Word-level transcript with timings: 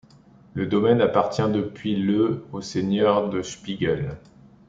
Le 0.55 0.65
domaine 0.65 0.99
appartient 0.99 1.47
depuis 1.53 1.95
le 1.95 2.43
aux 2.53 2.61
seigneurs 2.61 3.29
de 3.29 3.43
Spiegel. 3.43 4.17